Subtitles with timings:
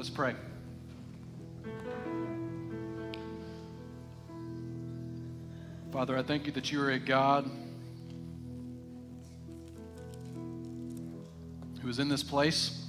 [0.00, 0.34] Let's pray.
[5.92, 7.50] Father, I thank you that you are a God
[11.82, 12.82] who is in this place,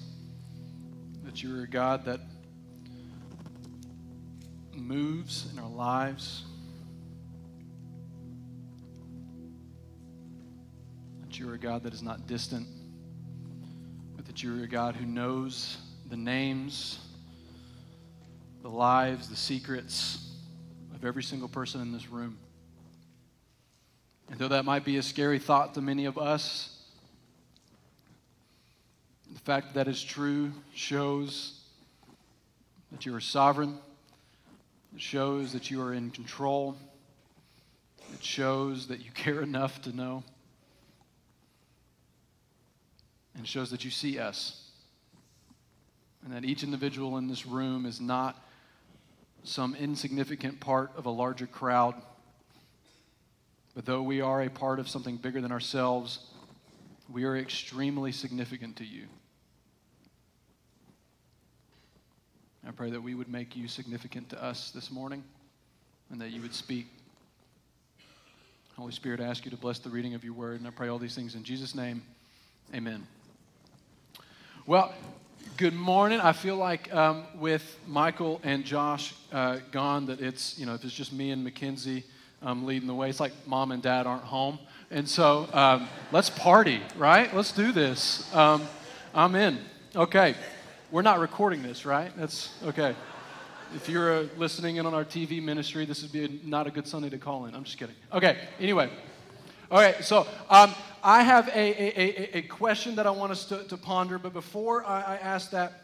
[1.25, 2.21] that you are a God that
[4.73, 6.45] moves in our lives,
[11.23, 12.69] that you are a God that is not distant,
[14.15, 15.77] but that you are a God who knows
[16.11, 16.99] the names,
[18.63, 20.29] the lives, the secrets
[20.93, 22.37] of every single person in this room.
[24.29, 26.83] And though that might be a scary thought to many of us,
[29.31, 31.61] the fact that is true shows
[32.91, 33.77] that you are sovereign.
[34.93, 36.75] It shows that you are in control.
[38.13, 40.25] It shows that you care enough to know.
[43.33, 44.70] And it shows that you see us.
[46.23, 48.43] And that each individual in this room is not
[49.43, 51.95] some insignificant part of a larger crowd
[53.73, 56.19] but though we are a part of something bigger than ourselves,
[57.11, 59.05] we are extremely significant to you.
[62.67, 65.23] I pray that we would make you significant to us this morning
[66.09, 66.87] and that you would speak.
[68.77, 70.87] Holy Spirit, I ask you to bless the reading of your word, and I pray
[70.89, 72.03] all these things in Jesus' name.
[72.73, 73.05] Amen.
[74.65, 74.93] Well,
[75.57, 76.19] good morning.
[76.19, 80.83] I feel like um, with Michael and Josh uh, gone, that it's, you know, if
[80.83, 82.03] it's just me and Mackenzie
[82.41, 83.09] um, leading the way.
[83.09, 84.59] It's like mom and dad aren't home.
[84.89, 87.33] And so um, let's party, right?
[87.35, 88.33] Let's do this.
[88.35, 88.63] Um,
[89.13, 89.59] I'm in.
[89.95, 90.35] Okay.
[90.91, 92.11] We're not recording this, right?
[92.17, 92.95] That's okay.
[93.75, 96.71] If you're uh, listening in on our TV ministry, this would be a, not a
[96.71, 97.55] good Sunday to call in.
[97.55, 97.95] I'm just kidding.
[98.11, 98.37] Okay.
[98.59, 98.89] Anyway.
[99.69, 100.03] All right.
[100.03, 103.77] So um, I have a, a, a, a, question that I want us to, to
[103.77, 104.19] ponder.
[104.19, 105.81] But before I, I ask that,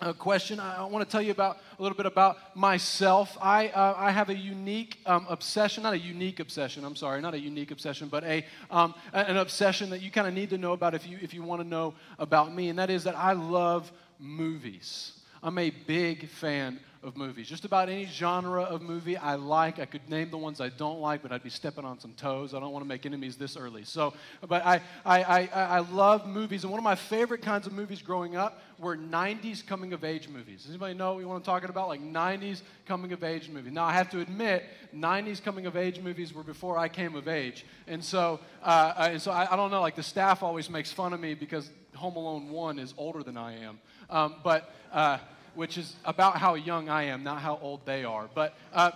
[0.00, 0.60] a question.
[0.60, 3.36] I, I want to tell you about a little bit about myself.
[3.40, 7.34] I, uh, I have a unique um, obsession, not a unique obsession, I'm sorry, not
[7.34, 10.72] a unique obsession, but a, um, an obsession that you kind of need to know
[10.72, 13.32] about if you, if you want to know about me, and that is that I
[13.32, 15.12] love movies.
[15.42, 17.48] I'm a big fan of movies.
[17.48, 19.78] Just about any genre of movie I like.
[19.78, 22.54] I could name the ones I don't like, but I'd be stepping on some toes.
[22.54, 23.84] I don't want to make enemies this early.
[23.84, 24.14] So,
[24.48, 26.64] but I, I, I, I love movies.
[26.64, 30.28] And one of my favorite kinds of movies growing up were 90s coming of age
[30.28, 30.62] movies.
[30.62, 31.88] Does anybody know what we want to talk about?
[31.88, 33.72] Like 90s coming of age movies.
[33.72, 34.64] Now, I have to admit,
[34.94, 37.66] 90s coming of age movies were before I came of age.
[37.86, 41.12] And so, uh, and so I, I don't know, like the staff always makes fun
[41.12, 43.78] of me because Home Alone 1 is older than I am.
[44.10, 45.18] Um, but, uh,
[45.54, 48.28] which is about how young I am, not how old they are.
[48.34, 48.90] But, uh,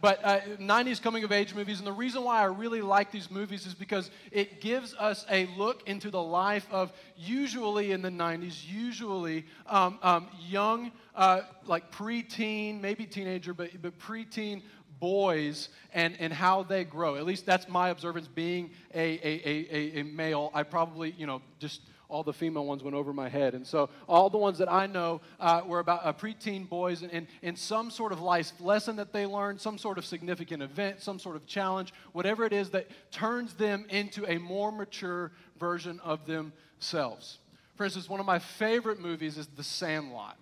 [0.00, 3.30] but uh, 90s coming of age movies, and the reason why I really like these
[3.30, 8.10] movies is because it gives us a look into the life of usually in the
[8.10, 14.62] 90s, usually um, um, young, uh, like preteen, maybe teenager, but, but preteen
[15.02, 17.16] boys and, and how they grow.
[17.16, 20.52] At least that's my observance being a, a, a, a, male.
[20.54, 23.54] I probably, you know, just all the female ones went over my head.
[23.54, 27.10] And so all the ones that I know uh, were about uh, preteen boys and,
[27.10, 31.02] and, and some sort of life lesson that they learned, some sort of significant event,
[31.02, 35.98] some sort of challenge, whatever it is that turns them into a more mature version
[36.04, 37.38] of themselves.
[37.74, 40.38] For instance, one of my favorite movies is The Sandlot.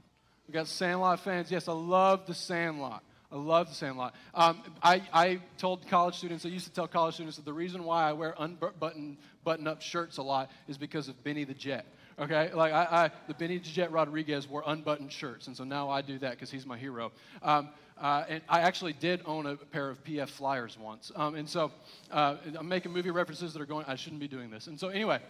[0.47, 1.51] We got Sandlot fans.
[1.51, 3.03] Yes, I love The Sandlot.
[3.33, 4.15] I love The Sandlot.
[4.35, 7.85] Um, I, I told college students, I used to tell college students that the reason
[7.85, 11.87] why I wear unbuttoned button up shirts a lot is because of Benny the Jet.
[12.19, 15.89] Okay, like I, I the Benny the Jet Rodriguez wore unbuttoned shirts, and so now
[15.89, 17.13] I do that because he's my hero.
[17.43, 21.49] Um, uh, and I actually did own a pair of PF Flyers once, um, and
[21.49, 21.73] so
[22.11, 23.87] uh, I'm making movie references that are going.
[23.87, 25.21] I shouldn't be doing this, and so anyway.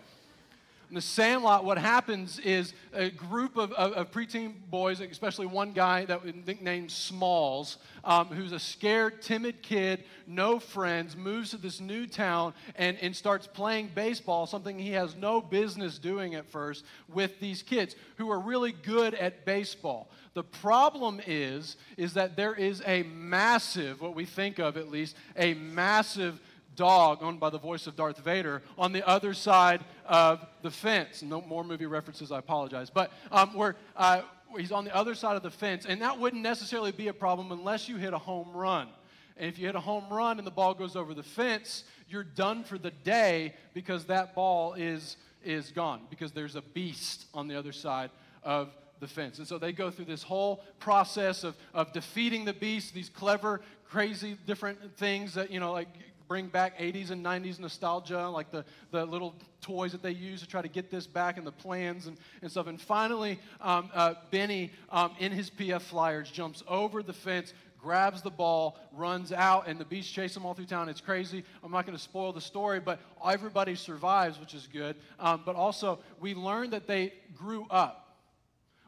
[0.91, 5.71] In the Sandlot, what happens is a group of, of, of preteen boys, especially one
[5.71, 11.59] guy that was nicknamed Smalls, um, who's a scared, timid kid, no friends, moves to
[11.59, 16.51] this new town and, and starts playing baseball, something he has no business doing at
[16.51, 20.11] first, with these kids who are really good at baseball.
[20.35, 25.15] The problem is, is that there is a massive, what we think of at least,
[25.37, 26.41] a massive
[26.81, 31.23] dog owned by the voice of Darth Vader on the other side of the fence.
[31.23, 32.89] No more movie references, I apologize.
[32.89, 34.23] But um, where uh,
[34.57, 37.53] he's on the other side of the fence, and that wouldn't necessarily be a problem
[37.53, 38.89] unless you hit a home run.
[39.37, 42.25] And if you hit a home run and the ball goes over the fence, you're
[42.25, 47.47] done for the day because that ball is, is gone, because there's a beast on
[47.47, 48.11] the other side
[48.43, 49.37] of the fence.
[49.39, 53.61] And so they go through this whole process of, of defeating the beast, these clever,
[53.85, 55.89] crazy, different things that, you know, like
[56.31, 60.47] bring back 80s and 90s nostalgia, like the, the little toys that they use to
[60.47, 62.69] try to get this back and the plans and, and stuff.
[62.69, 68.23] And finally, um, uh, Benny, um, in his PF Flyers, jumps over the fence, grabs
[68.23, 70.89] the ball, runs out, and the beast chase them all through town.
[70.89, 71.43] It's crazy.
[71.65, 74.95] I'm not going to spoil the story, but everybody survives, which is good.
[75.19, 78.19] Um, but also, we learn that they grew up.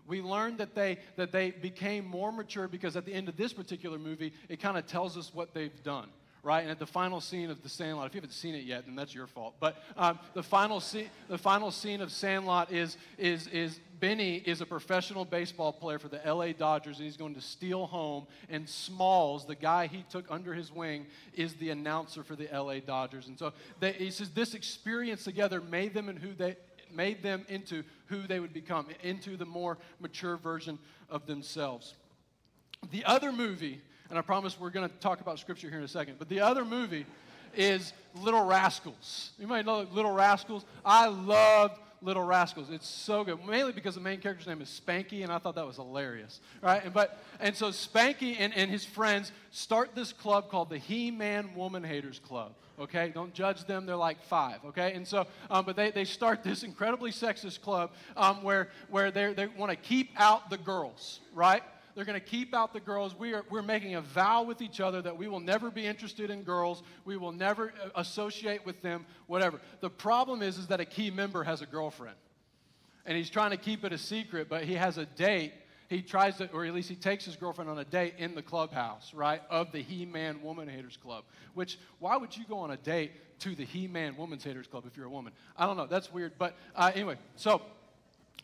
[0.06, 3.52] We learned that they, that they became more mature because at the end of this
[3.52, 6.06] particular movie, it kind of tells us what they've done
[6.42, 6.62] right?
[6.62, 8.96] And at the final scene of The Sandlot, if you haven't seen it yet, then
[8.96, 9.54] that's your fault.
[9.60, 14.60] But um, the, final scene, the final scene of Sandlot is, is, is Benny is
[14.60, 18.26] a professional baseball player for the LA Dodgers, and he's going to steal home.
[18.50, 22.80] And Smalls, the guy he took under his wing, is the announcer for the LA
[22.80, 23.28] Dodgers.
[23.28, 26.56] And so they, he says this experience together made them and who they
[26.92, 30.78] made them into who they would become, into the more mature version
[31.08, 31.94] of themselves.
[32.90, 33.80] The other movie,
[34.12, 36.40] and I promise we're going to talk about scripture here in a second, but the
[36.40, 37.06] other movie
[37.56, 39.30] is Little Rascals.
[39.38, 40.66] You might know Little Rascals.
[40.84, 42.68] I loved Little Rascals.
[42.68, 45.66] It's so good, mainly because the main character's name is Spanky, and I thought that
[45.66, 46.84] was hilarious, right?
[46.84, 51.54] And, but, and so Spanky and, and his friends start this club called the He-Man
[51.54, 53.12] Woman Haters Club, okay?
[53.14, 54.92] Don't judge them, they're like five, okay?
[54.92, 59.46] And so, um, but they, they start this incredibly sexist club um, where, where they
[59.56, 61.62] want to keep out the girls, right?
[61.94, 63.14] They're going to keep out the girls.
[63.18, 66.30] We are, we're making a vow with each other that we will never be interested
[66.30, 66.82] in girls.
[67.04, 69.60] We will never uh, associate with them, whatever.
[69.80, 72.16] The problem is, is that a key member has a girlfriend.
[73.04, 75.52] And he's trying to keep it a secret, but he has a date.
[75.88, 78.42] He tries to, or at least he takes his girlfriend on a date in the
[78.42, 81.24] clubhouse, right, of the He Man Woman Haters Club.
[81.54, 84.84] Which, why would you go on a date to the He Man Woman Haters Club
[84.86, 85.32] if you're a woman?
[85.56, 85.86] I don't know.
[85.86, 86.32] That's weird.
[86.38, 87.60] But uh, anyway, so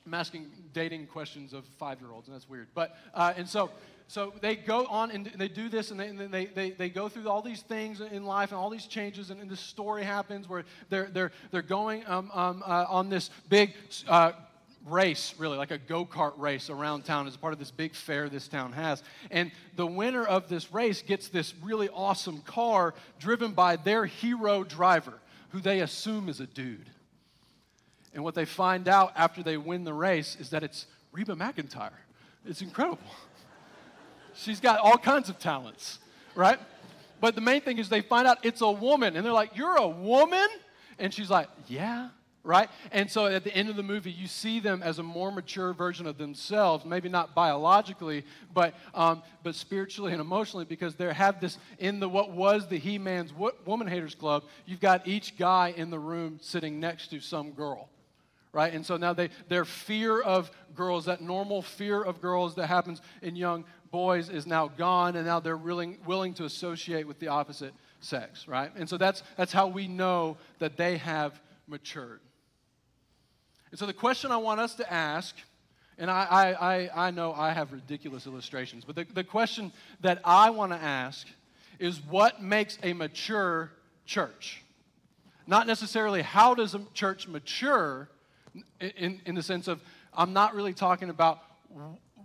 [0.07, 2.69] I'm asking dating questions of five year olds, and that's weird.
[2.75, 3.71] But, uh, and so,
[4.07, 7.11] so they go on and they do this, and, they, and they, they, they go
[7.11, 10.49] through all these things in life and all these changes, and, and this story happens
[10.49, 13.75] where they're, they're, they're going um, um, uh, on this big
[14.09, 14.33] uh,
[14.87, 18.31] race, really, like a go kart race around town as part of this big fair
[18.31, 19.03] this town has.
[19.31, 24.65] And the winner of this race gets this really awesome car driven by their hero
[24.65, 25.15] driver,
[25.51, 26.89] who they assume is a dude.
[28.15, 31.91] And what they find out after they win the race is that it's Reba McEntire.
[32.47, 32.99] It's incredible.
[34.35, 35.99] She's got all kinds of talents,
[36.35, 36.59] right?
[37.21, 39.77] But the main thing is they find out it's a woman, and they're like, You're
[39.77, 40.47] a woman?
[40.99, 42.11] And she's like, Yeah,
[42.45, 42.71] right?
[42.93, 45.73] And so at the end of the movie, you see them as a more mature
[45.73, 51.41] version of themselves, maybe not biologically, but, um, but spiritually and emotionally, because they have
[51.41, 53.33] this in the what was the He Man's
[53.67, 54.45] Woman Haters Club.
[54.65, 57.91] You've got each guy in the room sitting next to some girl
[58.53, 58.73] right?
[58.73, 63.01] And so now they, their fear of girls, that normal fear of girls that happens
[63.23, 67.29] in young boys, is now gone, and now they're willing, willing to associate with the
[67.29, 68.71] opposite sex, right?
[68.77, 72.21] And so that's, that's how we know that they have matured.
[73.71, 75.35] And so the question I want us to ask,
[75.99, 80.21] and I, I, I, I know I have ridiculous illustrations, but the, the question that
[80.25, 81.27] I want to ask
[81.79, 83.71] is what makes a mature
[84.07, 84.63] church?
[85.47, 88.09] Not necessarily how does a church mature,
[88.81, 89.81] in, in the sense of
[90.15, 91.43] I'm not really talking about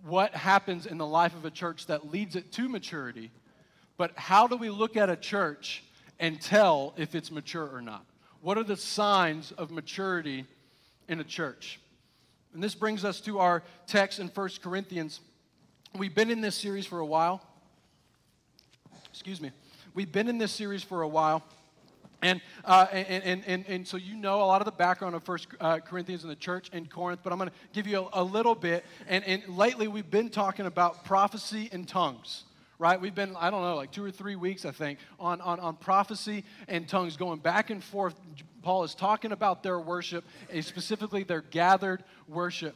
[0.04, 3.32] what happens in the life of a church that leads it to maturity,
[3.98, 5.84] but how do we look at a church
[6.20, 8.06] and tell if it's mature or not?
[8.42, 10.46] What are the signs of maturity
[11.08, 11.80] in a church?
[12.54, 15.22] And this brings us to our text in 1 Corinthians.
[15.96, 17.42] We've been in this series for a while.
[19.10, 19.52] Excuse me.
[19.94, 21.44] We've been in this series for a while.
[22.24, 25.24] And, uh, and, and, and, and, so you know a lot of the background of
[25.24, 28.22] First uh, Corinthians and the church in Corinth, but I'm going to give you a,
[28.22, 28.86] a, little bit.
[29.08, 32.46] And, and lately we've been talking about prophecy and tongues,
[32.80, 33.00] right?
[33.00, 35.76] We've been, I don't know, like two or three weeks, I think, on, on, on
[35.76, 38.16] prophecy and tongues, going back and forth.
[38.62, 40.24] Paul is talking about their worship,
[40.62, 42.76] specifically their gathered worship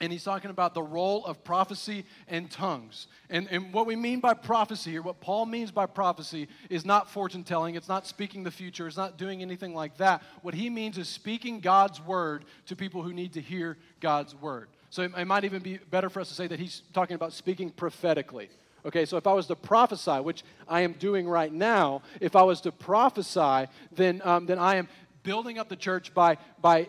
[0.00, 3.06] and he's talking about the role of prophecy and tongues.
[3.30, 7.10] And, and what we mean by prophecy here, what Paul means by prophecy, is not
[7.10, 10.22] fortune telling, it's not speaking the future, it's not doing anything like that.
[10.42, 14.68] What he means is speaking God's word to people who need to hear God's word.
[14.90, 17.32] So it, it might even be better for us to say that he's talking about
[17.32, 18.50] speaking prophetically.
[18.86, 22.42] Okay, so if I was to prophesy, which I am doing right now, if I
[22.42, 24.88] was to prophesy, then, um, then I am
[25.22, 26.88] building up the church by, by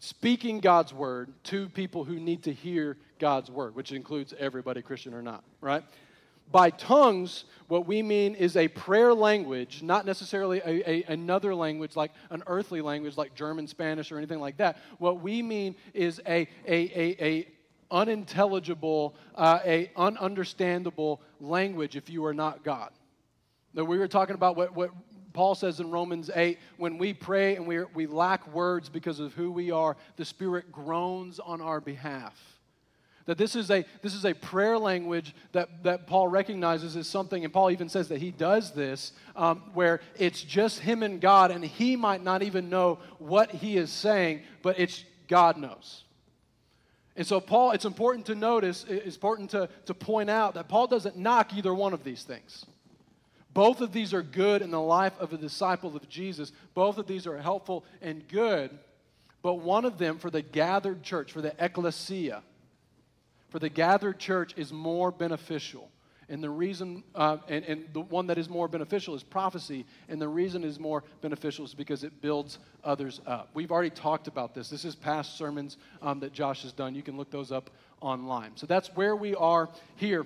[0.00, 5.14] speaking God's word to people who need to hear God's word, which includes everybody, Christian
[5.14, 5.84] or not, right?
[6.50, 11.94] By tongues, what we mean is a prayer language, not necessarily a, a, another language
[11.94, 14.78] like an earthly language like German, Spanish, or anything like that.
[14.98, 17.48] What we mean is a, a, a
[17.90, 22.90] unintelligible, uh, a ununderstandable language if you are not God.
[23.72, 24.90] Now, we were talking about what, what
[25.32, 29.34] Paul says in Romans 8, when we pray and we, we lack words because of
[29.34, 32.38] who we are, the Spirit groans on our behalf.
[33.26, 37.44] That this is a, this is a prayer language that, that Paul recognizes as something,
[37.44, 41.50] and Paul even says that he does this, um, where it's just him and God,
[41.50, 46.02] and he might not even know what he is saying, but it's God knows.
[47.14, 50.86] And so, Paul, it's important to notice, it's important to, to point out that Paul
[50.86, 52.64] doesn't knock either one of these things.
[53.52, 56.52] Both of these are good in the life of a disciple of Jesus.
[56.74, 58.70] Both of these are helpful and good.
[59.42, 62.42] But one of them, for the gathered church, for the ecclesia,
[63.48, 65.90] for the gathered church, is more beneficial.
[66.28, 69.84] And the reason, uh, and, and the one that is more beneficial is prophecy.
[70.08, 73.48] And the reason is more beneficial is because it builds others up.
[73.52, 74.70] We've already talked about this.
[74.70, 76.94] This is past sermons um, that Josh has done.
[76.94, 78.52] You can look those up online.
[78.54, 80.24] So that's where we are here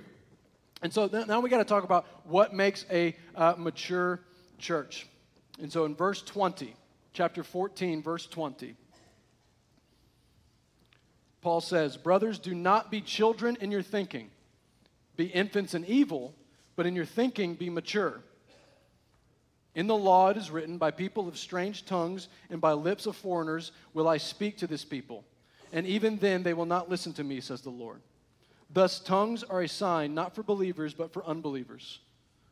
[0.85, 4.21] and so now we got to talk about what makes a uh, mature
[4.59, 5.07] church.
[5.59, 6.77] And so in verse 20,
[7.15, 8.75] chapter 14, verse 20,
[11.41, 14.31] Paul says, Brothers, do not be children in your thinking,
[15.17, 16.35] be infants in evil,
[16.77, 18.21] but in your thinking be mature.
[19.75, 23.17] In the law it is written, By people of strange tongues and by lips of
[23.17, 25.25] foreigners will I speak to this people.
[25.73, 28.03] And even then they will not listen to me, says the Lord.
[28.75, 32.01] Thus, tongues are a sign not for believers, but for unbelievers,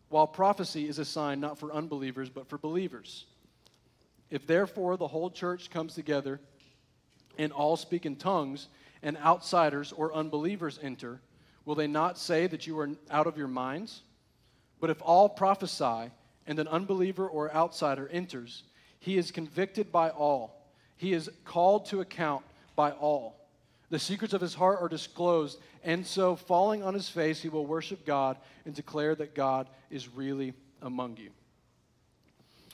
[0.09, 3.27] while prophecy is a sign not for unbelievers, but for believers.
[4.31, 6.41] If therefore the whole church comes together
[7.39, 8.69] and all speak in tongues,
[9.03, 11.21] and outsiders or unbelievers enter,
[11.65, 14.03] will they not say that you are out of your minds?
[14.79, 16.13] But if all prophesy,
[16.47, 18.63] and an unbeliever or outsider enters,
[19.01, 22.45] he is convicted by all, he is called to account
[22.77, 23.42] by all.
[23.93, 27.67] The secrets of his heart are disclosed, and so, falling on his face, he will
[27.67, 31.29] worship God and declare that God is really among you.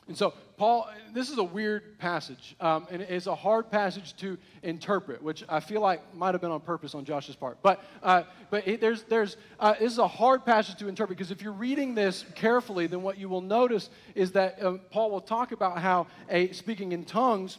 [0.06, 4.38] And so, Paul, this is a weird passage, um, and it's a hard passage to
[4.62, 7.58] interpret, which I feel like might have been on purpose on Josh's part.
[7.62, 11.32] But, uh, but it, there's, there's, uh, this is a hard passage to interpret because
[11.32, 15.20] if you're reading this carefully, then what you will notice is that uh, Paul will
[15.20, 17.58] talk about how a speaking in tongues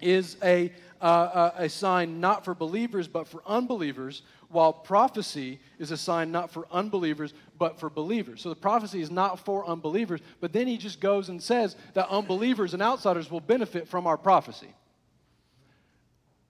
[0.00, 5.96] is a, uh, a sign not for believers but for unbelievers, while prophecy is a
[5.96, 8.40] sign not for unbelievers but for believers.
[8.40, 12.08] So the prophecy is not for unbelievers, but then he just goes and says that
[12.08, 14.68] unbelievers and outsiders will benefit from our prophecy.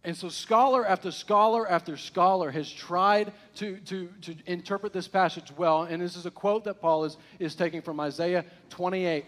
[0.05, 5.51] And so, scholar after scholar after scholar has tried to, to, to interpret this passage
[5.57, 5.83] well.
[5.83, 9.25] And this is a quote that Paul is, is taking from Isaiah 28.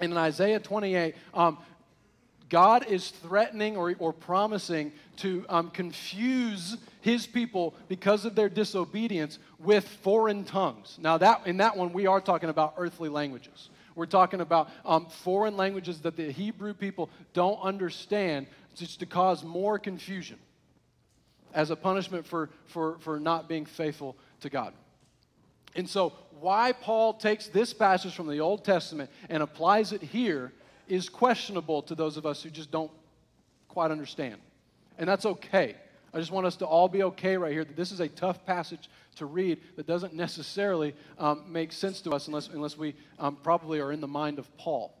[0.00, 1.58] And in Isaiah 28, um,
[2.54, 9.40] God is threatening or, or promising to um, confuse his people because of their disobedience
[9.58, 10.96] with foreign tongues.
[11.00, 13.70] Now, that, in that one, we are talking about earthly languages.
[13.96, 18.46] We're talking about um, foreign languages that the Hebrew people don't understand,
[18.76, 20.38] just to cause more confusion
[21.54, 24.74] as a punishment for, for, for not being faithful to God.
[25.74, 30.52] And so, why Paul takes this passage from the Old Testament and applies it here
[30.88, 32.90] is questionable to those of us who just don't
[33.68, 34.40] quite understand.
[34.98, 35.76] And that's okay.
[36.12, 38.46] I just want us to all be okay right here that this is a tough
[38.46, 43.36] passage to read that doesn't necessarily um, make sense to us unless, unless we um,
[43.42, 44.94] probably are in the mind of Paul.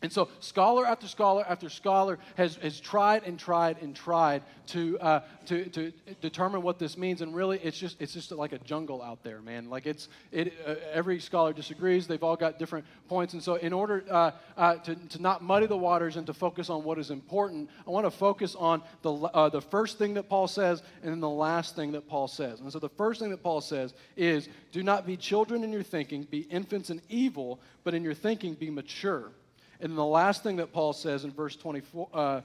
[0.00, 4.98] And so, scholar after scholar after scholar has, has tried and tried and tried to,
[5.00, 7.20] uh, to, to determine what this means.
[7.20, 9.68] And really, it's just, it's just like a jungle out there, man.
[9.68, 12.06] Like, it's, it, uh, every scholar disagrees.
[12.06, 13.32] They've all got different points.
[13.32, 16.70] And so, in order uh, uh to, to not muddy the waters and to focus
[16.70, 20.28] on what is important, I want to focus on the, uh, the first thing that
[20.28, 22.60] Paul says and then the last thing that Paul says.
[22.60, 25.82] And so, the first thing that Paul says is do not be children in your
[25.82, 29.32] thinking, be infants in evil, but in your thinking be mature.
[29.80, 32.40] And then the last thing that Paul says in verse 24, uh,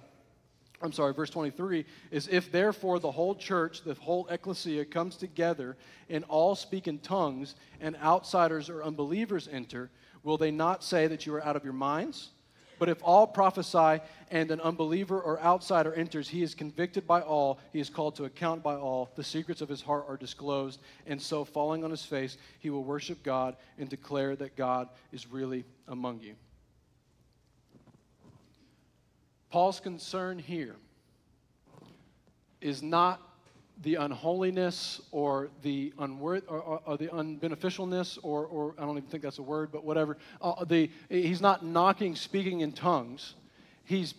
[0.81, 5.77] I'm sorry, verse 23 is if therefore the whole church, the whole ecclesia comes together
[6.09, 9.89] and all speak in tongues and outsiders or unbelievers enter,
[10.23, 12.29] will they not say that you are out of your minds?
[12.79, 17.59] But if all prophesy and an unbeliever or outsider enters, he is convicted by all,
[17.71, 21.21] he is called to account by all, the secrets of his heart are disclosed, and
[21.21, 25.63] so falling on his face, he will worship God and declare that God is really
[25.87, 26.35] among you.
[29.53, 30.75] Paul's concern here
[32.59, 33.21] is not
[33.83, 39.09] the unholiness or the unworth or, or, or, the unbeneficialness or, or I don't even
[39.09, 40.17] think that's a word, but whatever.
[40.41, 43.35] Uh, the, he's not knocking speaking in tongues.
[43.83, 44.15] He's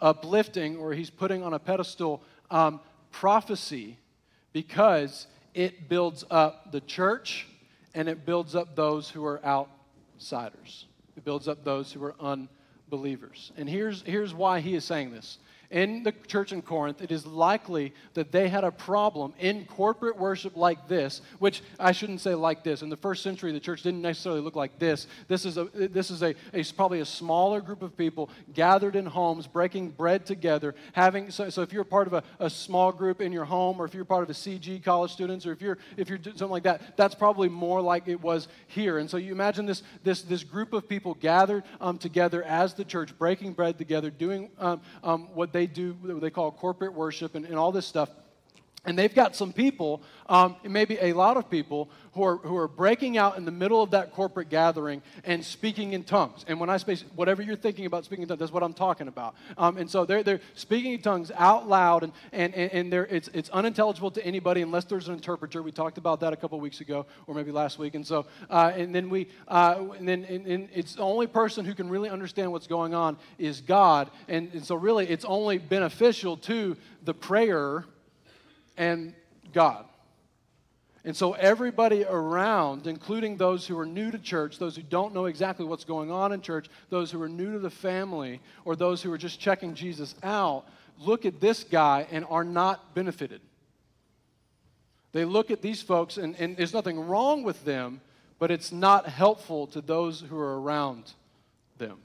[0.00, 2.80] uplifting or he's putting on a pedestal um,
[3.12, 3.96] prophecy
[4.52, 7.46] because it builds up the church
[7.94, 10.86] and it builds up those who are outsiders.
[11.16, 12.57] it builds up those who are unbelievers.
[13.56, 15.38] And here's, here's why he is saying this
[15.70, 20.18] in the church in Corinth, it is likely that they had a problem in corporate
[20.18, 22.80] worship like this, which I shouldn't say like this.
[22.80, 25.06] In the first century, the church didn't necessarily look like this.
[25.28, 29.04] This is, a, this is a, a probably a smaller group of people gathered in
[29.04, 33.20] homes, breaking bread together, having, so, so if you're part of a, a small group
[33.20, 35.76] in your home, or if you're part of a CG college students, or if you're,
[35.98, 38.98] if you're something like that, that's probably more like it was here.
[38.98, 42.84] And so you imagine this, this, this group of people gathered um, together as the
[42.84, 46.94] church, breaking bread together, doing um, um, what they they do what they call corporate
[46.94, 48.08] worship and, and all this stuff.
[48.88, 52.66] And they've got some people, um, maybe a lot of people, who are, who are
[52.66, 56.42] breaking out in the middle of that corporate gathering and speaking in tongues.
[56.48, 59.06] And when I say whatever you're thinking about speaking in tongues, that's what I'm talking
[59.06, 59.34] about.
[59.58, 63.28] Um, and so they're, they're speaking in tongues out loud, and, and, and they're, it's,
[63.34, 65.62] it's unintelligible to anybody unless there's an interpreter.
[65.62, 67.94] We talked about that a couple weeks ago, or maybe last week.
[67.94, 71.66] And so, uh, and then we, uh, and then and, and it's the only person
[71.66, 74.10] who can really understand what's going on is God.
[74.28, 77.84] And, and so, really, it's only beneficial to the prayer
[78.78, 79.12] and
[79.52, 79.84] God.
[81.04, 85.26] And so, everybody around, including those who are new to church, those who don't know
[85.26, 89.02] exactly what's going on in church, those who are new to the family, or those
[89.02, 90.64] who are just checking Jesus out,
[90.98, 93.40] look at this guy and are not benefited.
[95.12, 98.00] They look at these folks, and, and there's nothing wrong with them,
[98.38, 101.12] but it's not helpful to those who are around
[101.78, 101.98] them.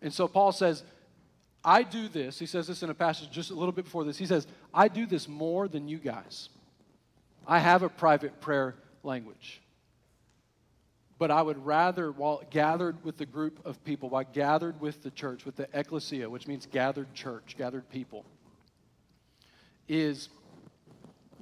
[0.00, 0.82] And so, Paul says,
[1.64, 2.38] I do this.
[2.38, 4.18] He says this in a passage just a little bit before this.
[4.18, 6.48] He says, I do this more than you guys.
[7.46, 9.60] I have a private prayer language.
[11.18, 15.10] But I would rather, while gathered with the group of people, while gathered with the
[15.10, 18.24] church, with the ecclesia, which means gathered church, gathered people,
[19.86, 20.28] is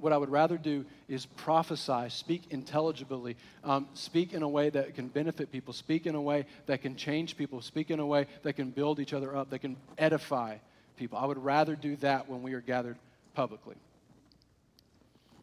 [0.01, 4.95] what I would rather do is prophesy, speak intelligibly, um, speak in a way that
[4.95, 8.27] can benefit people, speak in a way that can change people, speak in a way
[8.43, 10.57] that can build each other up, that can edify
[10.97, 11.17] people.
[11.17, 12.97] I would rather do that when we are gathered
[13.33, 13.75] publicly.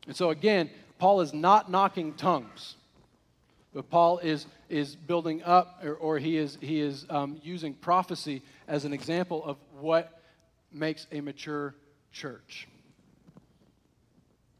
[0.06, 2.74] And so, again, Paul is not knocking tongues,
[3.72, 8.42] but Paul is, is building up, or, or he is, he is um, using prophecy
[8.66, 10.20] as an example of what
[10.72, 11.74] makes a mature
[12.10, 12.66] church.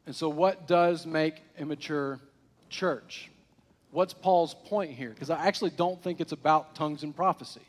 [0.08, 2.18] And so, what does make a mature
[2.70, 3.30] church?
[3.90, 5.10] What's Paul's point here?
[5.10, 7.60] Because I actually don't think it's about tongues and prophecy.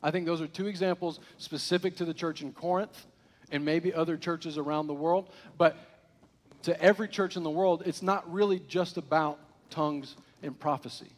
[0.00, 3.06] I think those are two examples specific to the church in Corinth
[3.50, 5.30] and maybe other churches around the world.
[5.56, 5.76] But
[6.62, 11.10] to every church in the world, it's not really just about tongues and prophecy.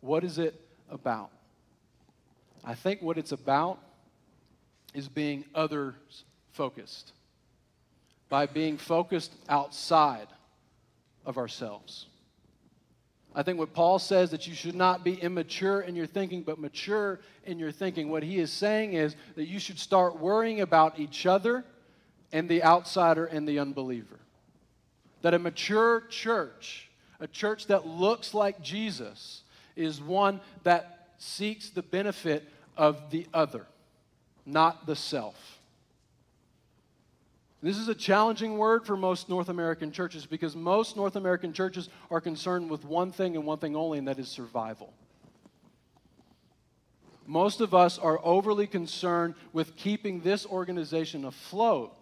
[0.00, 1.28] What is it about?
[2.64, 3.80] I think what it's about
[4.94, 7.12] is being others focused
[8.28, 10.28] by being focused outside
[11.24, 12.06] of ourselves.
[13.34, 16.58] I think what Paul says that you should not be immature in your thinking, but
[16.58, 18.08] mature in your thinking.
[18.08, 21.64] What he is saying is that you should start worrying about each other
[22.32, 24.20] and the outsider and the unbeliever.
[25.22, 29.42] That a mature church, a church that looks like Jesus,
[29.74, 33.66] is one that seeks the benefit of the other,
[34.46, 35.58] not the self.
[37.64, 41.88] This is a challenging word for most North American churches because most North American churches
[42.10, 44.92] are concerned with one thing and one thing only, and that is survival.
[47.26, 51.96] Most of us are overly concerned with keeping this organization afloat,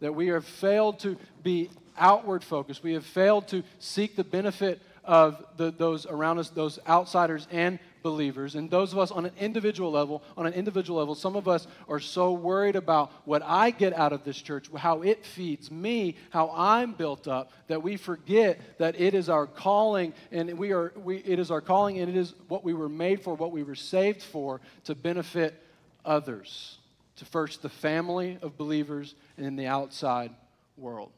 [0.00, 2.82] that we have failed to be outward focused.
[2.82, 7.78] We have failed to seek the benefit of the, those around us, those outsiders and
[8.02, 8.54] believers.
[8.54, 11.66] And those of us on an individual level, on an individual level, some of us
[11.88, 16.16] are so worried about what I get out of this church, how it feeds me,
[16.30, 20.92] how I'm built up, that we forget that it is our calling and we are
[20.96, 23.62] we, it is our calling and it is what we were made for, what we
[23.62, 25.60] were saved for to benefit
[26.04, 26.78] others.
[27.16, 30.32] To first the family of believers and in the outside
[30.76, 31.12] world.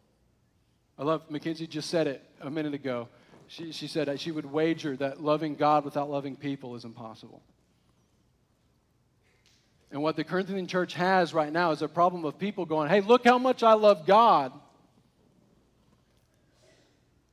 [0.98, 3.08] I love Mackenzie just said it a minute ago.
[3.48, 7.42] She, she said she would wager that loving God without loving people is impossible.
[9.90, 13.00] And what the Corinthian church has right now is a problem of people going, hey,
[13.00, 14.52] look how much I love God,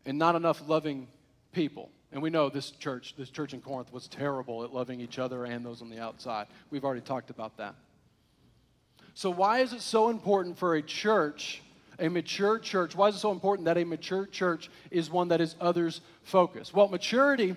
[0.06, 1.08] and not enough loving
[1.54, 1.90] people.
[2.12, 5.46] And we know this church, this church in Corinth, was terrible at loving each other
[5.46, 6.48] and those on the outside.
[6.70, 7.76] We've already talked about that.
[9.14, 11.62] So, why is it so important for a church
[12.02, 15.40] a mature church, why is it so important that a mature church is one that
[15.40, 16.74] is others focused?
[16.74, 17.56] Well, maturity,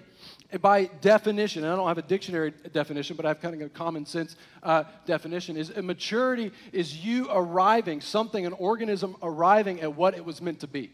[0.60, 3.68] by definition, and I don't have a dictionary definition, but I have kind of a
[3.70, 10.14] common sense uh, definition, is maturity is you arriving, something, an organism arriving at what
[10.14, 10.92] it was meant to be.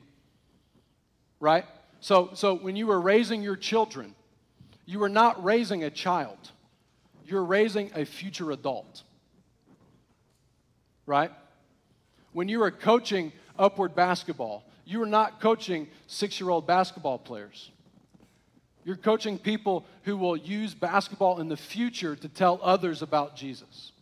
[1.40, 1.64] Right?
[2.00, 4.14] So, so when you were raising your children,
[4.90, 6.50] You were not raising a child,
[7.24, 9.04] you're raising a future adult.
[11.06, 11.30] Right?
[12.32, 17.70] When you are coaching upward basketball, you are not coaching six year old basketball players.
[18.85, 23.92] You're coaching people who will use basketball in the future to tell others about Jesus.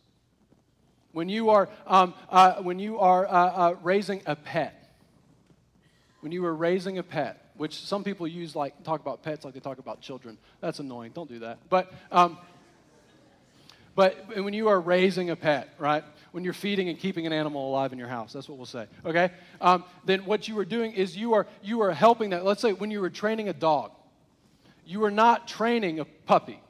[1.11, 4.89] When you are, um, uh, when you are uh, uh, raising a pet,
[6.21, 9.53] when you are raising a pet, which some people use like talk about pets like
[9.53, 10.37] they talk about children.
[10.61, 11.11] That's annoying.
[11.13, 11.57] Don't do that.
[11.69, 12.37] But um,
[13.95, 16.05] but when you are raising a pet, right?
[16.31, 18.85] When you're feeding and keeping an animal alive in your house, that's what we'll say.
[19.05, 19.31] Okay.
[19.61, 22.45] Um, then what you are doing is you are you are helping that.
[22.45, 23.91] Let's say when you were training a dog,
[24.85, 26.61] you are not training a puppy.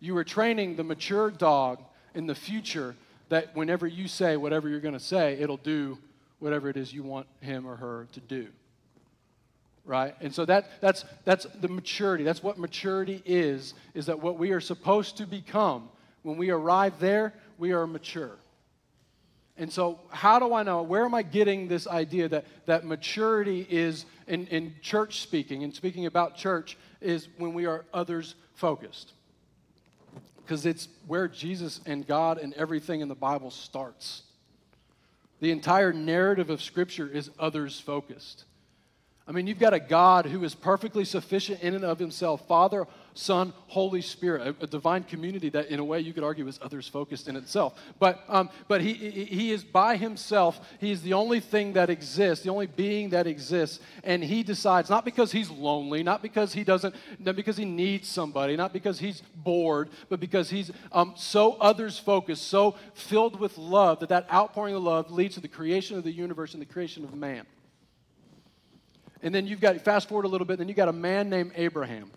[0.00, 1.82] You are training the mature dog
[2.14, 2.94] in the future
[3.28, 5.98] that whenever you say whatever you're going to say, it'll do
[6.38, 8.48] whatever it is you want him or her to do.
[9.84, 10.14] Right?
[10.20, 12.24] And so that, that's, that's the maturity.
[12.24, 15.88] That's what maturity is, is that what we are supposed to become,
[16.22, 18.38] when we arrive there, we are mature.
[19.58, 20.82] And so, how do I know?
[20.82, 25.74] Where am I getting this idea that, that maturity is, in, in church speaking, and
[25.74, 29.12] speaking about church, is when we are others focused?
[30.42, 34.22] Because it's where Jesus and God and everything in the Bible starts.
[35.40, 38.44] The entire narrative of Scripture is others focused.
[39.28, 42.86] I mean, you've got a God who is perfectly sufficient in and of himself Father,
[43.12, 46.60] Son, Holy Spirit, a, a divine community that, in a way, you could argue is
[46.62, 47.76] others focused in itself.
[47.98, 50.60] But, um, but he, he is by himself.
[50.78, 53.80] He is the only thing that exists, the only being that exists.
[54.04, 58.06] And he decides, not because he's lonely, not because he doesn't, not because he needs
[58.06, 63.58] somebody, not because he's bored, but because he's um, so others focused, so filled with
[63.58, 66.66] love that that outpouring of love leads to the creation of the universe and the
[66.66, 67.44] creation of man.
[69.26, 71.50] And then you've got, fast forward a little bit, then you've got a man named
[71.56, 72.12] Abraham.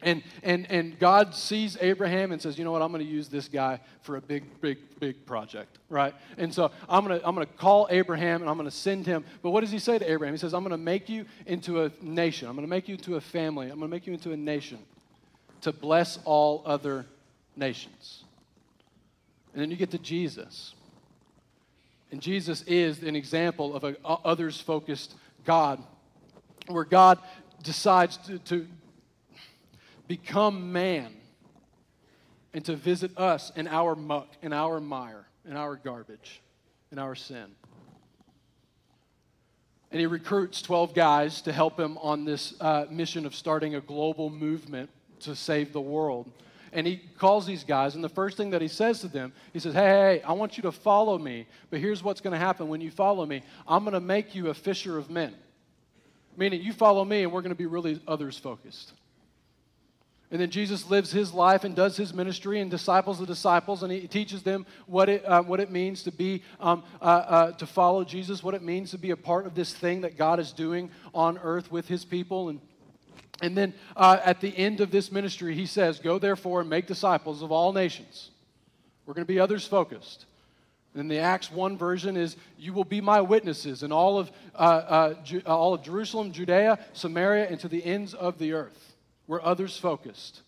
[0.00, 3.28] And, and, and God sees Abraham and says, you know what, I'm going to use
[3.28, 6.14] this guy for a big, big, big project, right?
[6.38, 9.04] And so I'm going to I'm going to call Abraham and I'm going to send
[9.04, 9.22] him.
[9.42, 10.32] But what does he say to Abraham?
[10.32, 12.48] He says, I'm going to make you into a nation.
[12.48, 13.66] I'm going to make you into a family.
[13.66, 14.78] I'm going to make you into a nation
[15.60, 17.04] to bless all other
[17.54, 18.24] nations.
[19.52, 20.74] And then you get to Jesus.
[22.10, 25.82] And Jesus is an example of an others focused God,
[26.68, 27.18] where God
[27.62, 28.66] decides to, to
[30.06, 31.14] become man
[32.54, 36.40] and to visit us in our muck, in our mire, in our garbage,
[36.90, 37.46] in our sin.
[39.90, 43.80] And he recruits 12 guys to help him on this uh, mission of starting a
[43.80, 46.30] global movement to save the world.
[46.72, 49.58] And he calls these guys, and the first thing that he says to them, he
[49.58, 52.68] says, Hey, hey, I want you to follow me, but here's what's going to happen
[52.68, 53.42] when you follow me.
[53.66, 55.34] I'm going to make you a fisher of men.
[56.38, 58.92] Meaning, you follow me, and we're going to be really others focused.
[60.30, 63.90] And then Jesus lives his life and does his ministry and disciples the disciples, and
[63.90, 67.66] he teaches them what it, uh, what it means to be, um, uh, uh, to
[67.66, 70.52] follow Jesus, what it means to be a part of this thing that God is
[70.52, 72.50] doing on earth with his people.
[72.50, 72.60] And,
[73.42, 76.86] and then uh, at the end of this ministry, he says, Go therefore and make
[76.86, 78.30] disciples of all nations.
[79.06, 80.26] We're going to be others focused.
[80.98, 84.58] And the Acts 1 version is, You will be my witnesses in all of, uh,
[84.58, 88.94] uh, Ju- all of Jerusalem, Judea, Samaria, and to the ends of the earth.
[89.26, 90.42] We're others focused.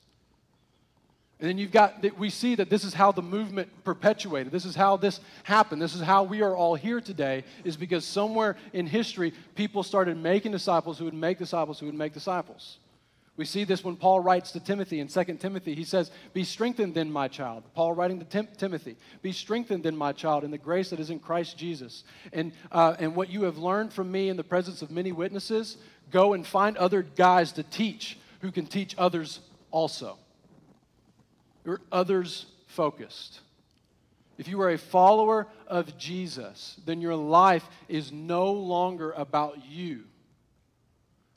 [1.40, 4.52] And then you've got, we see that this is how the movement perpetuated.
[4.52, 5.80] This is how this happened.
[5.80, 10.18] This is how we are all here today, is because somewhere in history, people started
[10.18, 12.76] making disciples who would make disciples who would make disciples.
[13.40, 15.74] We see this when Paul writes to Timothy in 2 Timothy.
[15.74, 17.64] He says, Be strengthened then, my child.
[17.72, 21.08] Paul writing to Tim- Timothy, Be strengthened then, my child, in the grace that is
[21.08, 22.04] in Christ Jesus.
[22.34, 25.78] And, uh, and what you have learned from me in the presence of many witnesses,
[26.10, 30.18] go and find other guys to teach who can teach others also.
[31.64, 33.40] You're others focused.
[34.36, 40.02] If you are a follower of Jesus, then your life is no longer about you.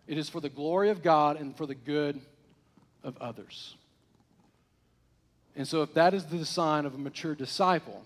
[0.07, 2.19] It is for the glory of God and for the good
[3.03, 3.75] of others.
[5.55, 8.03] And so, if that is the sign of a mature disciple,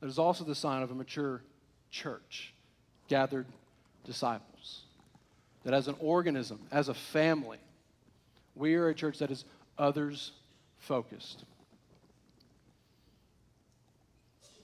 [0.00, 1.42] that is also the sign of a mature
[1.90, 2.52] church,
[3.08, 3.46] gathered
[4.04, 4.82] disciples.
[5.64, 7.58] That as an organism, as a family,
[8.54, 9.44] we are a church that is
[9.78, 10.32] others
[10.78, 11.44] focused.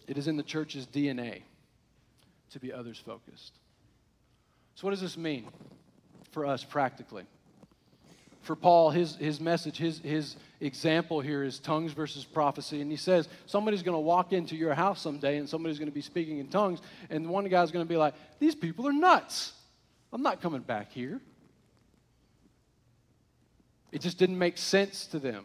[0.06, 1.42] It is in the church's DNA
[2.50, 3.52] to be others focused.
[4.74, 5.46] So, what does this mean
[6.32, 7.24] for us practically?
[8.42, 12.80] For Paul, his, his message, his, his example here is tongues versus prophecy.
[12.80, 15.94] And he says somebody's going to walk into your house someday and somebody's going to
[15.94, 19.52] be speaking in tongues, and one guy's going to be like, These people are nuts.
[20.12, 21.20] I'm not coming back here.
[23.92, 25.44] It just didn't make sense to them.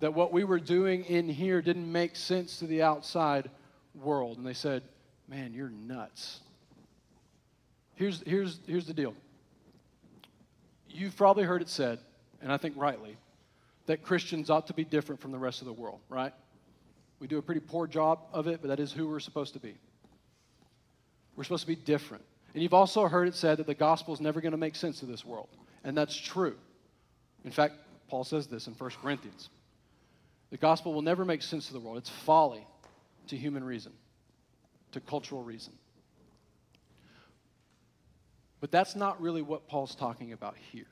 [0.00, 3.50] That what we were doing in here didn't make sense to the outside
[3.94, 4.38] world.
[4.38, 4.82] And they said,
[5.28, 6.40] Man, you're nuts.
[7.94, 9.14] Here's, here's, here's the deal.
[10.92, 11.98] You've probably heard it said,
[12.42, 13.16] and I think rightly,
[13.86, 16.32] that Christians ought to be different from the rest of the world, right?
[17.20, 19.60] We do a pretty poor job of it, but that is who we're supposed to
[19.60, 19.74] be.
[21.36, 22.24] We're supposed to be different.
[22.54, 25.00] And you've also heard it said that the gospel is never going to make sense
[25.00, 25.48] to this world.
[25.84, 26.56] And that's true.
[27.44, 27.74] In fact,
[28.08, 29.48] Paul says this in 1 Corinthians.
[30.50, 31.98] The gospel will never make sense to the world.
[31.98, 32.66] It's folly
[33.28, 33.92] to human reason,
[34.92, 35.72] to cultural reason.
[38.60, 40.86] But that's not really what Paul's talking about here.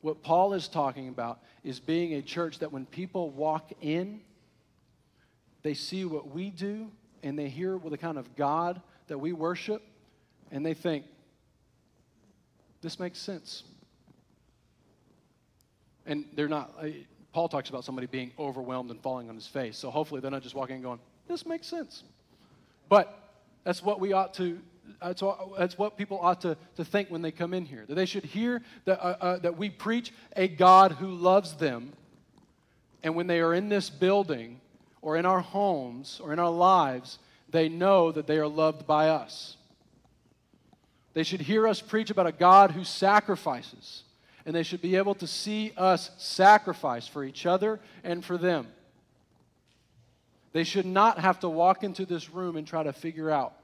[0.00, 4.20] What Paul is talking about is being a church that when people walk in,
[5.62, 6.90] they see what we do
[7.22, 9.82] and they hear what the kind of God that we worship
[10.50, 11.06] and they think,
[12.82, 13.62] this makes sense.
[16.04, 16.70] And they're not,
[17.32, 19.78] Paul talks about somebody being overwhelmed and falling on his face.
[19.78, 22.02] So hopefully they're not just walking and going, this makes sense.
[22.90, 23.18] But
[23.64, 24.60] that's what we ought to,
[25.00, 27.84] that's what, that's what people ought to, to think when they come in here.
[27.86, 31.92] That they should hear that, uh, uh, that we preach a God who loves them.
[33.02, 34.60] And when they are in this building
[35.02, 37.18] or in our homes or in our lives,
[37.50, 39.56] they know that they are loved by us.
[41.12, 44.02] They should hear us preach about a God who sacrifices,
[44.44, 48.66] and they should be able to see us sacrifice for each other and for them.
[50.52, 53.54] They should not have to walk into this room and try to figure out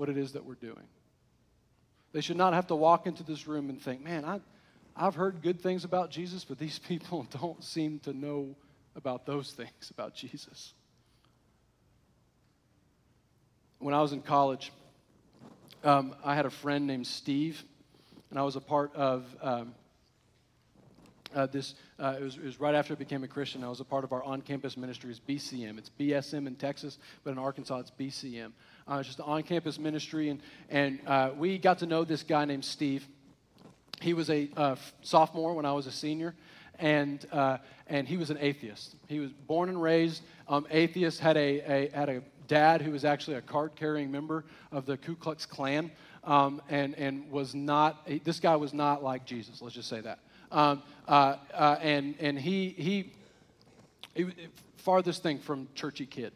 [0.00, 0.88] what it is that we're doing.
[2.12, 4.40] They should not have to walk into this room and think, man, I,
[4.96, 8.56] I've heard good things about Jesus, but these people don't seem to know
[8.96, 10.72] about those things about Jesus.
[13.78, 14.72] When I was in college,
[15.84, 17.62] um, I had a friend named Steve,
[18.30, 19.74] and I was a part of um,
[21.34, 21.74] uh, this.
[21.98, 23.62] Uh, it, was, it, was, right after I became a Christian.
[23.64, 25.78] I was a part of our on campus ministries, BCM.
[25.78, 28.52] It's BSM in Texas, but in Arkansas, it's BCM.
[28.90, 32.64] Uh, just on campus ministry, and, and uh, we got to know this guy named
[32.64, 33.06] Steve.
[34.00, 36.34] He was a uh, sophomore when I was a senior,
[36.76, 38.96] and, uh, and he was an atheist.
[39.06, 43.04] He was born and raised um, atheist, had a, a, had a dad who was
[43.04, 45.92] actually a card carrying member of the Ku Klux Klan.
[46.24, 50.18] Um, and, and was not, this guy was not like Jesus, let's just say that.
[50.50, 53.12] Um, uh, uh, and and he, he,
[54.16, 54.26] he,
[54.78, 56.32] farthest thing from churchy kid.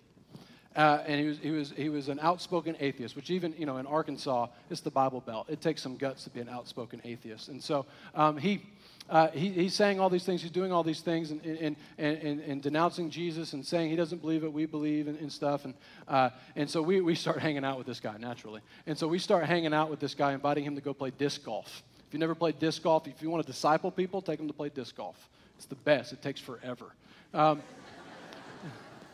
[0.76, 3.76] Uh, and he was, he, was, he was an outspoken atheist, which even, you know,
[3.76, 5.46] in Arkansas, it's the Bible Belt.
[5.48, 7.48] It takes some guts to be an outspoken atheist.
[7.48, 8.62] And so um, he,
[9.08, 12.40] uh, he, he's saying all these things, he's doing all these things and, and, and,
[12.40, 15.64] and, denouncing Jesus and saying he doesn't believe it, we believe and, and stuff.
[15.64, 15.74] And,
[16.08, 18.60] uh, and so we, we start hanging out with this guy naturally.
[18.86, 21.44] And so we start hanging out with this guy, inviting him to go play disc
[21.44, 21.82] golf.
[22.08, 24.54] If you never played disc golf, if you want to disciple people, take them to
[24.54, 25.28] play disc golf.
[25.56, 26.86] It's the best, it takes forever.
[27.32, 27.62] Um,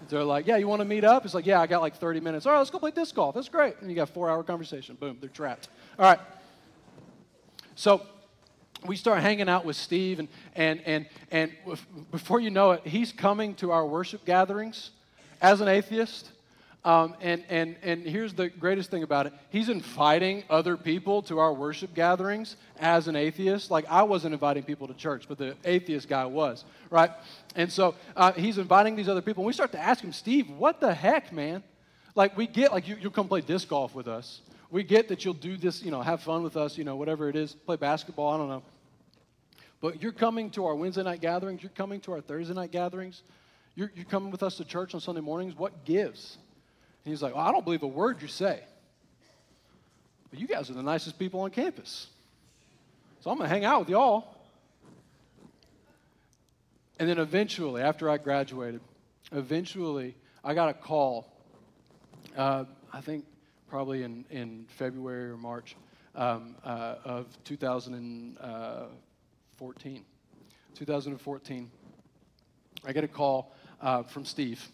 [0.09, 1.25] they're like, yeah, you want to meet up?
[1.25, 2.47] It's like, yeah, I got like 30 minutes.
[2.47, 3.35] All right, let's go play disc golf.
[3.35, 3.77] That's great.
[3.81, 4.97] And you got a four hour conversation.
[4.97, 5.69] Boom, they're trapped.
[5.99, 6.21] All right.
[7.75, 8.03] So
[8.87, 11.53] we start hanging out with Steve, and, and, and, and
[12.11, 14.91] before you know it, he's coming to our worship gatherings
[15.41, 16.31] as an atheist.
[16.83, 21.39] Um, and, and, and here's the greatest thing about it he's inviting other people to
[21.39, 23.71] our worship gatherings as an atheist.
[23.71, 27.11] Like, I wasn't inviting people to church, but the atheist guy was, right?
[27.55, 29.43] And so uh, he's inviting these other people.
[29.43, 31.63] And we start to ask him, Steve, what the heck, man?
[32.15, 34.41] Like, we get, like, you, you'll come play disc golf with us.
[34.71, 37.29] We get that you'll do this, you know, have fun with us, you know, whatever
[37.29, 38.63] it is, play basketball, I don't know.
[39.81, 43.23] But you're coming to our Wednesday night gatherings, you're coming to our Thursday night gatherings,
[43.75, 45.57] you're, you're coming with us to church on Sunday mornings.
[45.57, 46.39] What gives?
[47.05, 48.61] And he's like, well, I don't believe a word you say.
[50.31, 52.09] But you guys are the nicest people on campus.
[53.21, 54.37] So I'm going to hang out with y'all.
[56.99, 58.81] And then eventually, after I graduated,
[59.33, 61.33] eventually I got a call,
[62.37, 63.25] uh, I think
[63.69, 65.77] probably in, in February or March
[66.15, 70.05] um, uh, of 2014.
[70.75, 71.71] 2014,
[72.85, 74.67] I get a call uh, from Steve.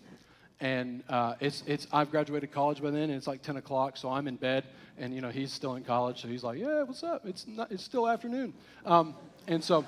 [0.60, 4.10] And uh, it's, it's, I've graduated college by then, and it's like 10 o'clock, so
[4.10, 4.64] I'm in bed,
[4.98, 7.26] and you know he's still in college, so he's like, "Yeah, what's up?
[7.26, 8.54] It's not, it's still afternoon."
[8.86, 9.14] Um,
[9.46, 9.84] and so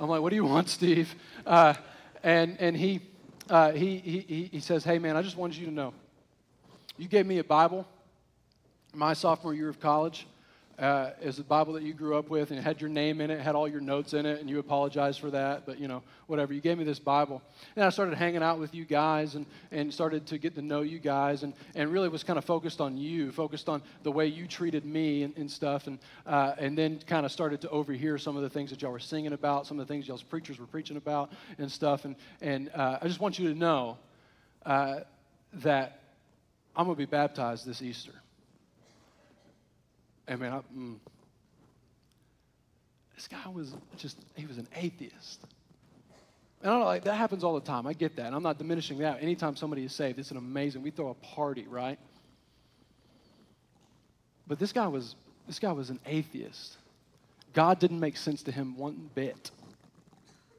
[0.00, 1.74] I'm like, "What do you want, Steve?" Uh,
[2.22, 3.02] and and he,
[3.50, 5.92] uh, he he he says, "Hey, man, I just wanted you to know,
[6.96, 7.86] you gave me a Bible
[8.94, 10.26] my sophomore year of college,
[10.78, 13.30] uh, is the Bible that you grew up with, and it had your name in
[13.30, 16.02] it, had all your notes in it, and you apologized for that, but you know,
[16.28, 16.54] whatever.
[16.54, 17.42] You gave me this Bible.
[17.74, 20.82] And I started hanging out with you guys and, and started to get to know
[20.82, 24.26] you guys, and, and really was kind of focused on you, focused on the way
[24.26, 28.16] you treated me and, and stuff, and, uh, and then kind of started to overhear
[28.16, 30.60] some of the things that y'all were singing about, some of the things y'all's preachers
[30.60, 32.04] were preaching about, and stuff.
[32.04, 33.98] And, and uh, I just want you to know
[34.64, 35.00] uh,
[35.54, 36.02] that
[36.76, 38.12] I'm going to be baptized this Easter.
[40.28, 40.96] I mean, I, mm,
[43.14, 45.40] this guy was just, he was an atheist.
[46.60, 47.86] And I don't know, like, that happens all the time.
[47.86, 48.26] I get that.
[48.26, 49.22] And I'm not diminishing that.
[49.22, 51.98] Anytime somebody is saved, it's an amazing, we throw a party, right?
[54.46, 55.14] But this guy was,
[55.46, 56.76] this guy was an atheist.
[57.54, 59.50] God didn't make sense to him one bit.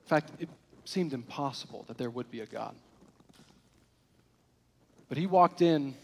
[0.04, 0.50] In fact, it
[0.86, 2.76] seemed impossible that there would be a God.
[5.08, 5.96] But he walked in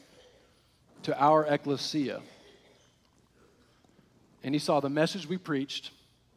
[1.03, 2.21] to our ecclesia
[4.45, 5.89] and he saw the message we preached,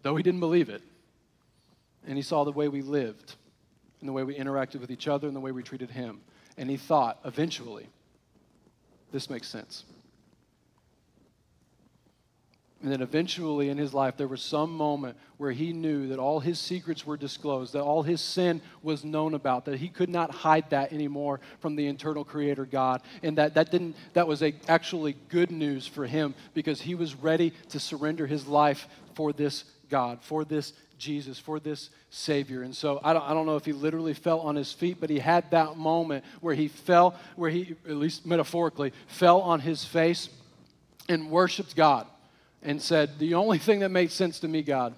[0.03, 0.83] though he didn't believe it.
[2.07, 3.35] And he saw the way we lived,
[4.01, 6.23] and the way we interacted with each other, and the way we treated him.
[6.57, 7.87] And he thought, eventually,
[9.13, 9.85] this makes sense.
[12.81, 16.39] And then eventually in his life, there was some moment where he knew that all
[16.39, 20.31] his secrets were disclosed, that all his sin was known about, that he could not
[20.31, 23.03] hide that anymore from the eternal creator God.
[23.25, 27.17] And that, that, didn't, that was a, actually good news for him because he was
[27.17, 32.63] ready to surrender his life for this God, for this Jesus, for this Savior.
[32.63, 35.11] And so I don't, I don't know if he literally fell on his feet, but
[35.11, 39.85] he had that moment where he fell, where he, at least metaphorically, fell on his
[39.85, 40.29] face
[41.09, 42.07] and worshiped God
[42.63, 44.95] and said, The only thing that makes sense to me, God,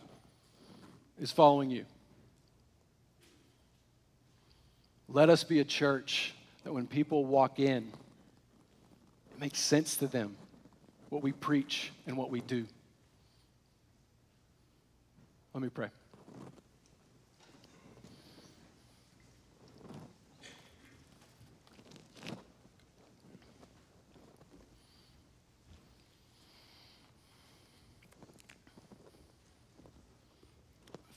[1.20, 1.84] is following you.
[5.08, 7.92] Let us be a church that when people walk in,
[9.32, 10.36] it makes sense to them
[11.08, 12.66] what we preach and what we do.
[15.52, 15.88] Let me pray.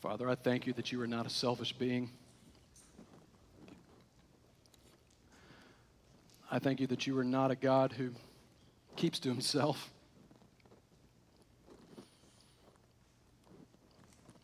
[0.03, 2.09] Father, I thank you that you are not a selfish being.
[6.51, 8.09] I thank you that you are not a God who
[8.97, 9.89] keeps to himself.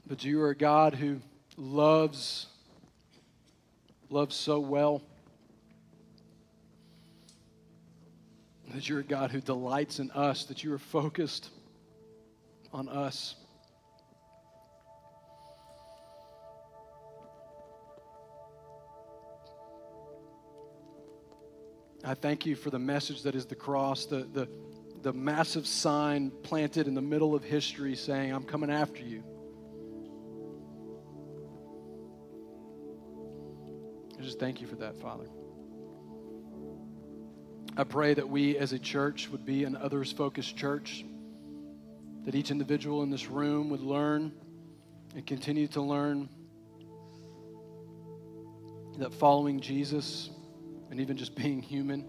[0.08, 1.20] But you are a God who
[1.58, 2.48] loves,
[4.10, 5.02] loves so well.
[8.74, 11.50] That you're a God who delights in us, that you are focused
[12.72, 13.36] on us.
[22.10, 24.50] I thank you for the message that is the cross, the, the,
[25.04, 29.24] the massive sign planted in the middle of history saying, I'm coming after you.
[34.18, 35.28] I just thank you for that, Father.
[37.78, 41.06] I pray that we as a church would be an others focused church,
[42.26, 44.32] that each individual in this room would learn
[45.14, 46.28] and continue to learn
[48.98, 50.32] that following Jesus
[50.90, 52.06] and even just being human,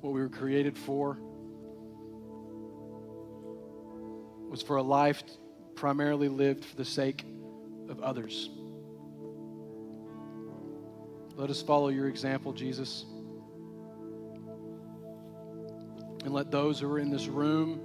[0.00, 1.18] what we were created for,
[4.50, 5.22] was for a life
[5.74, 7.24] primarily lived for the sake
[7.88, 8.50] of others.
[11.36, 13.04] Let us follow your example, Jesus.
[16.24, 17.80] And let those who are in this room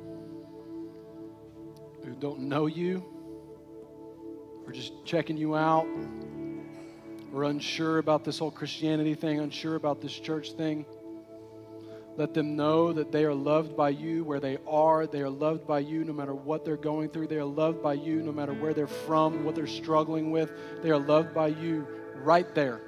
[2.04, 3.04] who don't know you
[4.65, 5.86] or just checking you out
[7.34, 10.86] or unsure about this whole Christianity thing, unsure about this church thing,
[12.17, 15.08] let them know that they are loved by you where they are.
[15.08, 17.28] They are loved by you no matter what they're going through.
[17.28, 20.52] They are loved by you no matter where they're from, what they're struggling with.
[20.84, 22.82] They are loved by you right there.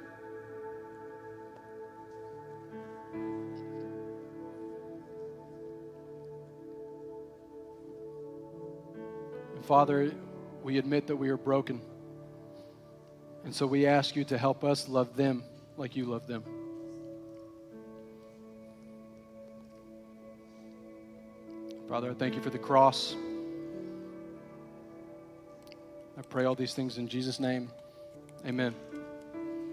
[9.62, 10.12] Father,
[10.62, 11.80] we admit that we are broken.
[13.44, 15.44] And so we ask you to help us love them
[15.76, 16.42] like you love them.
[21.88, 23.14] Father, I thank you for the cross.
[26.16, 27.70] I pray all these things in Jesus' name.
[28.46, 28.74] Amen.